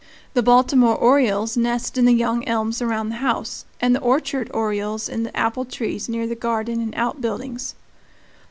The 0.33 0.41
Baltimore 0.41 0.95
orioles 0.95 1.55
nest 1.55 1.95
in 1.95 2.05
the 2.05 2.13
young 2.13 2.43
elms 2.47 2.81
around 2.81 3.09
the 3.09 3.17
house, 3.17 3.65
and 3.79 3.93
the 3.93 3.99
orchard 3.99 4.49
orioles 4.51 5.07
in 5.07 5.21
the 5.21 5.37
apple 5.37 5.63
trees 5.63 6.09
near 6.09 6.25
the 6.25 6.33
garden 6.33 6.81
and 6.81 6.95
outbuildings. 6.95 7.75